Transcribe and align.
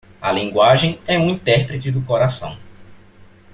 A 0.19 0.31
linguagem 0.33 0.99
é 1.05 1.19
um 1.19 1.29
intérprete 1.29 1.91
do 1.91 2.01
coração. 2.01 2.57